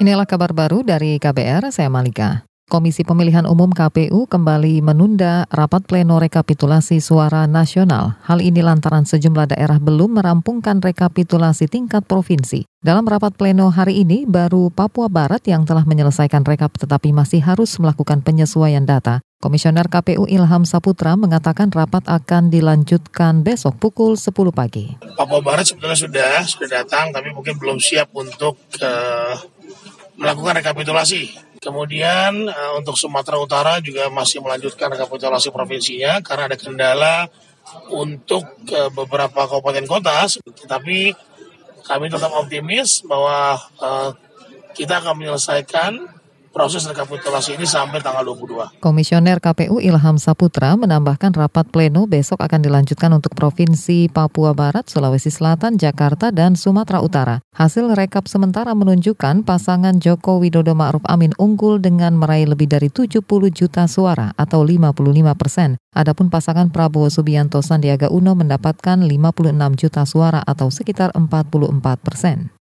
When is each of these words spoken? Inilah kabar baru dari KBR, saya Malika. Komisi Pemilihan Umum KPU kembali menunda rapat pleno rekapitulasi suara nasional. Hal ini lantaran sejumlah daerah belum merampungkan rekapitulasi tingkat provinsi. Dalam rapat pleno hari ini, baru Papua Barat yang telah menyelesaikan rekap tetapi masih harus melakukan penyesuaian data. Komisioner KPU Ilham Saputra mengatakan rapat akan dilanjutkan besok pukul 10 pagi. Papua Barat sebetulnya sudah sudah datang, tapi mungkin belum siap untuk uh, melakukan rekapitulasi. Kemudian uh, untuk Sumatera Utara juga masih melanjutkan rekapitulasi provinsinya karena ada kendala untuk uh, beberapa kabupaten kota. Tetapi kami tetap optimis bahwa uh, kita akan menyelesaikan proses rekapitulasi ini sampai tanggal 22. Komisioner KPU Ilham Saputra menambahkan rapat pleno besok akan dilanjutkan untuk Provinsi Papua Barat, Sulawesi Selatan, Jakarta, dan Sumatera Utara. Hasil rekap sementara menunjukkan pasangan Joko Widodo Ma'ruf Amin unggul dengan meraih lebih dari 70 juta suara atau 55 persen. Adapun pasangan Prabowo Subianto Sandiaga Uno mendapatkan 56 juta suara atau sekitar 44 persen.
Inilah 0.00 0.24
kabar 0.24 0.56
baru 0.56 0.80
dari 0.80 1.20
KBR, 1.20 1.76
saya 1.76 1.92
Malika. 1.92 2.48
Komisi 2.72 3.04
Pemilihan 3.04 3.44
Umum 3.44 3.68
KPU 3.68 4.24
kembali 4.24 4.80
menunda 4.80 5.44
rapat 5.52 5.84
pleno 5.84 6.16
rekapitulasi 6.16 7.04
suara 7.04 7.44
nasional. 7.44 8.16
Hal 8.24 8.40
ini 8.40 8.64
lantaran 8.64 9.04
sejumlah 9.04 9.52
daerah 9.52 9.76
belum 9.76 10.16
merampungkan 10.16 10.80
rekapitulasi 10.80 11.68
tingkat 11.68 12.08
provinsi. 12.08 12.64
Dalam 12.80 13.04
rapat 13.04 13.36
pleno 13.36 13.68
hari 13.68 14.00
ini, 14.00 14.24
baru 14.24 14.72
Papua 14.72 15.12
Barat 15.12 15.44
yang 15.44 15.68
telah 15.68 15.84
menyelesaikan 15.84 16.48
rekap 16.48 16.80
tetapi 16.80 17.12
masih 17.12 17.44
harus 17.44 17.76
melakukan 17.76 18.24
penyesuaian 18.24 18.88
data. 18.88 19.20
Komisioner 19.44 19.84
KPU 19.92 20.24
Ilham 20.24 20.64
Saputra 20.64 21.12
mengatakan 21.20 21.68
rapat 21.68 22.08
akan 22.08 22.48
dilanjutkan 22.48 23.44
besok 23.44 23.76
pukul 23.76 24.16
10 24.16 24.32
pagi. 24.48 24.96
Papua 25.12 25.44
Barat 25.44 25.68
sebetulnya 25.68 25.96
sudah 25.96 26.40
sudah 26.48 26.68
datang, 26.72 27.12
tapi 27.12 27.36
mungkin 27.36 27.60
belum 27.60 27.76
siap 27.76 28.08
untuk 28.16 28.56
uh, 28.80 29.59
melakukan 30.20 30.60
rekapitulasi. 30.60 31.32
Kemudian 31.64 32.44
uh, 32.48 32.72
untuk 32.76 32.94
Sumatera 33.00 33.40
Utara 33.40 33.80
juga 33.80 34.12
masih 34.12 34.44
melanjutkan 34.44 34.92
rekapitulasi 34.92 35.48
provinsinya 35.48 36.20
karena 36.20 36.52
ada 36.52 36.56
kendala 36.60 37.28
untuk 37.88 38.44
uh, 38.72 38.92
beberapa 38.92 39.48
kabupaten 39.48 39.88
kota. 39.88 40.28
Tetapi 40.44 40.98
kami 41.88 42.06
tetap 42.12 42.32
optimis 42.36 43.00
bahwa 43.08 43.56
uh, 43.80 44.12
kita 44.76 45.00
akan 45.00 45.24
menyelesaikan 45.24 46.19
proses 46.50 46.82
rekapitulasi 46.84 47.56
ini 47.56 47.64
sampai 47.64 48.02
tanggal 48.02 48.26
22. 48.26 48.82
Komisioner 48.82 49.38
KPU 49.38 49.78
Ilham 49.78 50.18
Saputra 50.18 50.74
menambahkan 50.74 51.32
rapat 51.32 51.70
pleno 51.70 52.04
besok 52.10 52.42
akan 52.42 52.60
dilanjutkan 52.60 53.14
untuk 53.14 53.32
Provinsi 53.38 54.10
Papua 54.10 54.52
Barat, 54.52 54.90
Sulawesi 54.90 55.30
Selatan, 55.30 55.78
Jakarta, 55.78 56.34
dan 56.34 56.58
Sumatera 56.58 57.00
Utara. 57.00 57.40
Hasil 57.54 57.94
rekap 57.94 58.26
sementara 58.26 58.74
menunjukkan 58.74 59.46
pasangan 59.46 60.02
Joko 60.02 60.42
Widodo 60.42 60.74
Ma'ruf 60.74 61.02
Amin 61.06 61.32
unggul 61.38 61.78
dengan 61.78 62.18
meraih 62.18 62.50
lebih 62.50 62.66
dari 62.66 62.90
70 62.92 63.22
juta 63.54 63.86
suara 63.86 64.34
atau 64.34 64.66
55 64.66 65.00
persen. 65.38 65.78
Adapun 65.90 66.30
pasangan 66.30 66.70
Prabowo 66.70 67.10
Subianto 67.10 67.62
Sandiaga 67.62 68.10
Uno 68.10 68.34
mendapatkan 68.38 68.98
56 69.02 69.80
juta 69.80 70.02
suara 70.06 70.40
atau 70.42 70.70
sekitar 70.70 71.10
44 71.14 71.98
persen. 71.98 72.59